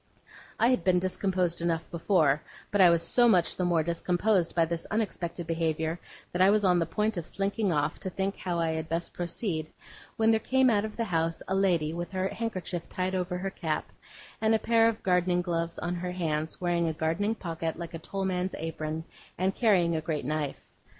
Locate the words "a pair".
14.55-14.87